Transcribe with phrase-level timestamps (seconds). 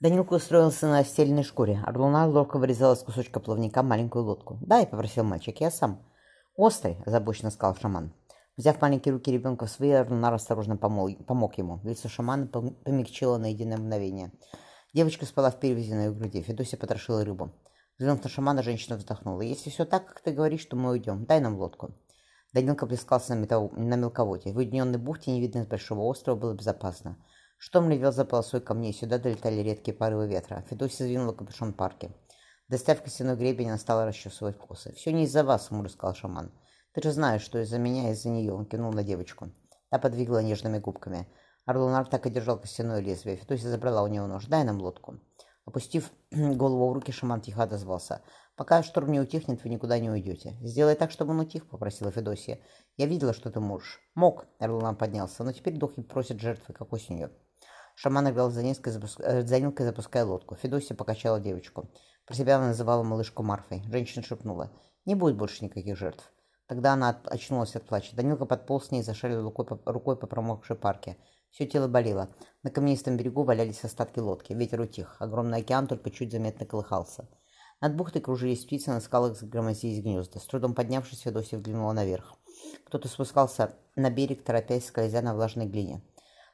[0.00, 4.56] Данилка устроился на стельной шкуре, а Луна ловко вырезала из кусочка плавника маленькую лодку.
[4.62, 6.02] «Дай»,— попросил мальчик,— «я сам».
[6.56, 8.14] «Острый»,— озабоченно сказал шаман.
[8.56, 11.80] Взяв маленькие руки ребенка в свои, Арнунар осторожно помог, помог ему.
[11.84, 14.32] Лицо шамана помягчило на единое мгновение.
[14.94, 16.40] Девочка спала в перевязи на ее груди.
[16.40, 17.52] Федосия потрошила рыбу.
[17.98, 19.42] Взглянув на шамана, женщина вздохнула.
[19.42, 21.26] «Если все так, как ты говоришь, то мы уйдем.
[21.26, 21.90] Дай нам лодку».
[22.54, 23.70] Данилка плескался на, метал...
[23.76, 24.54] на мелководье.
[24.54, 27.18] В уединенной бухте, не видно с большого острова, было безопасно.
[27.62, 30.64] Шторм ревел за полосой камней, сюда долетали редкие порывы ветра.
[30.70, 32.10] Федосия сдвинула капюшон парки.
[32.68, 34.94] Достав костяной гребень, она стала расчесывать косы.
[34.94, 36.52] «Все не из-за вас»,— хмуро сказал шаман.
[36.94, 39.52] «Ты же знаешь, что из-за меня, из-за нее»,— он кивнул на девочку.
[39.90, 41.28] Та подвигла нежными губками.
[41.66, 43.36] Орлунар так и держал костяное лезвие.
[43.36, 44.46] Федосия забрала у него нож.
[44.46, 45.20] «Дай нам лодку».
[45.66, 48.22] Опустив голову в руки, шаман тихо отозвался.
[48.56, 50.56] «Пока шторм не утихнет, вы никуда не уйдете.
[50.62, 52.62] Сделай так, чтобы он утих»,— попросила Федосия.
[52.96, 54.00] «Я видела, что ты можешь».
[54.14, 57.30] «Мог»,— Орлунар поднялся, «но теперь духи просят жертвы, как осенью».
[57.94, 59.20] Шаман играл за Нилкой, запуск...
[59.20, 60.54] Э, за Нилкой, запуская лодку.
[60.54, 61.88] Федосия покачала девочку.
[62.26, 63.82] Про себя она называла малышку Марфой.
[63.90, 64.70] Женщина шепнула.
[65.04, 66.30] «Не будет больше никаких жертв».
[66.66, 68.14] Тогда она очнулась от плача.
[68.14, 71.16] Данилка подполз с ней и зашарил рукой по, рукой по промокшей парке.
[71.50, 72.28] Все тело болело.
[72.62, 74.52] На каменистом берегу валялись остатки лодки.
[74.52, 75.16] Ветер утих.
[75.18, 77.28] Огромный океан только чуть заметно колыхался.
[77.80, 80.38] Над бухтой кружились птицы, на скалах загромоздились гнезда.
[80.38, 82.36] С трудом поднявшись, Федосия взглянула наверх.
[82.84, 86.02] Кто-то спускался на берег, торопясь, скользя на влажной глине.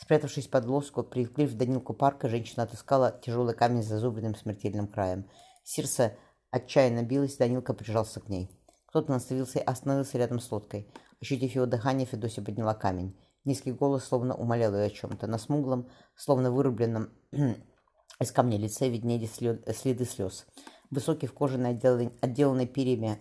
[0.00, 5.28] Спрятавшись под лоску, приклеив Данилку парка, женщина отыскала тяжелый камень с зазубренным смертельным краем.
[5.62, 6.16] Сердце
[6.50, 8.50] отчаянно билось, Данилка прижался к ней.
[8.86, 10.90] Кто-то остановился, остановился рядом с лодкой.
[11.20, 13.14] Ощутив его дыхание, Федосия подняла камень.
[13.44, 15.26] Низкий голос словно умолял ее о чем-то.
[15.26, 17.10] На смуглом, словно вырубленном
[18.20, 20.46] из камня лице виднели следы слез.
[20.90, 21.78] Высокий в кожаной,
[22.22, 23.18] отделанной перьями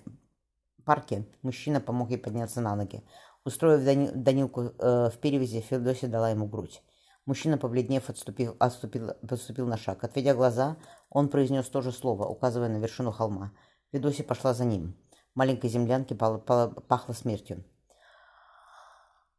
[0.89, 3.03] парке, мужчина помог ей подняться на ноги.
[3.45, 4.09] Устроив Дани...
[4.13, 6.81] Данилку э, в перевязи, Феодосия дала ему грудь.
[7.25, 10.03] Мужчина, побледнев, отступил, отступил, отступил на шаг.
[10.03, 10.77] Отведя глаза,
[11.09, 13.51] он произнес то же слово, указывая на вершину холма.
[13.91, 14.95] Федосия пошла за ним.
[15.35, 17.63] Маленькой землянке пахло смертью.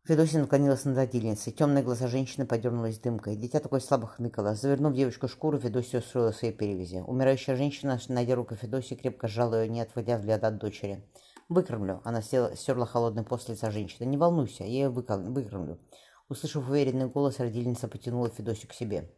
[0.04, 1.52] Федосия наклонилась над родильницей.
[1.52, 3.36] Темные глаза женщины подернулись дымкой.
[3.36, 4.54] Дитя такой слабо хныкало.
[4.54, 7.04] Завернув девочку шкуру, Федосия устроила свои перевязи.
[7.06, 11.04] Умирающая женщина, найдя руку Федосии, крепко сжала ее, не отводя взгляд от дочери.
[11.50, 14.06] «Выкормлю!» Она села, стерла холодный пост лица женщины.
[14.06, 15.80] «Не волнуйся, я ее выкормлю!»
[16.28, 19.12] Услышав уверенный голос, родильница потянула Федосию к себе.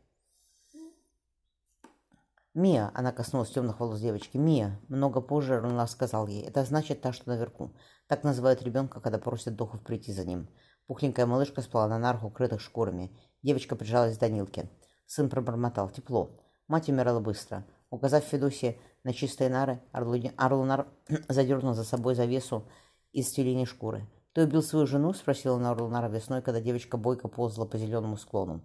[2.55, 4.39] «Мия!»— она коснулась темных волос девочки.
[4.39, 6.43] «Мия!»— много позже Руна сказал ей.
[6.45, 7.75] «Это значит та, что наверху.
[8.07, 10.49] Так называют ребенка, когда просят духов прийти за ним».
[10.87, 13.15] Пухленькая малышка спала на нарах, укрытых шкурами.
[13.43, 14.71] Девочка прижалась к Данилке.
[15.05, 15.91] Сын пробормотал.
[15.91, 16.41] «Тепло».
[16.67, 17.67] Мать умирала быстро.
[17.93, 20.87] Указав Федосии на чистые нары, Орлунар
[21.29, 22.67] задернул за собой завесу
[23.13, 24.09] из тюленей шкуры.
[24.33, 28.63] «Ты убил свою жену?»— спросила на Орлунара весной, когда девочка бойко ползала по зеленому склону.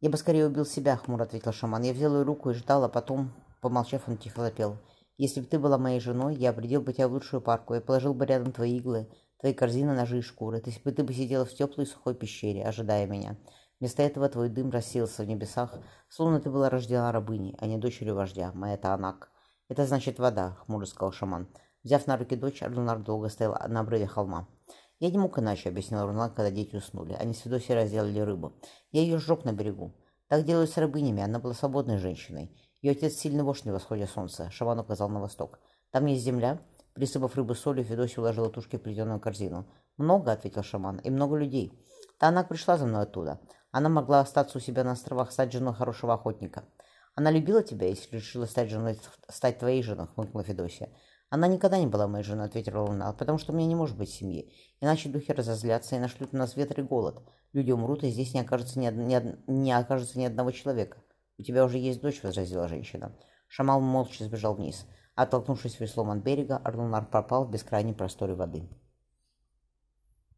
[0.00, 1.82] «Я бы скорее убил себя»,— хмуро ответил шаман.
[1.84, 3.32] Я взял ее руку и ждал, а потом,
[3.62, 4.76] помолчав, он тихо запел.
[5.16, 8.12] «Если бы ты была моей женой, я определил бы тебя в лучшую парку и положил
[8.12, 9.08] бы рядом твои иглы,
[9.40, 10.60] твои корзины, ножи и шкуры.
[10.60, 13.38] Ты, ты бы сидела в теплой сухой пещере, ожидая меня.
[13.82, 15.76] Вместо этого твой дым рассеялся в небесах,
[16.08, 19.32] словно ты была рождена рабыней, а не дочерью вождя, моя Таанак.
[19.68, 21.48] Это значит вода, хмуро сказал шаман.
[21.82, 24.46] Взяв на руки дочь, Ардунар долго стоял на обрыве холма.
[25.00, 27.14] Я не мог иначе, объяснил Ардунар, когда дети уснули.
[27.14, 28.52] Они с Федосией разделали рыбу.
[28.92, 29.96] Я ее сжег на берегу.
[30.28, 32.56] Так делают с рабынями, она была свободной женщиной.
[32.82, 35.58] Ее отец сильный вождь на восходе солнца, шаман указал на восток.
[35.90, 36.60] Там есть земля.
[36.94, 39.66] Присыпав рыбу солью, Федосия уложила тушки в плетеную корзину.
[39.96, 41.72] «Много»,— ответил шаман,— «и много людей.
[42.18, 43.40] Танак пришла за мной оттуда.
[43.72, 46.64] Она могла остаться у себя на островах, стать женой хорошего охотника.
[47.14, 50.90] Она любила тебя, если решила стать женой, стать твоей женой, хмыкнула Федосия.
[51.30, 54.10] Она никогда не была моей женой, ответила Луна, потому что у меня не может быть
[54.10, 54.52] семьи.
[54.82, 57.22] Иначе духи разозлятся и нашлют на нас ветер и голод.
[57.54, 58.94] Люди умрут, и здесь не окажется ни, од...
[58.94, 59.48] ни, од...
[59.48, 60.98] не окажется ни одного человека.
[61.38, 63.16] У тебя уже есть дочь, возразила женщина.
[63.48, 64.86] Шамал молча сбежал вниз.
[65.14, 68.68] Оттолкнувшись веслом от берега, Арлунар пропал в бескрайней просторе воды.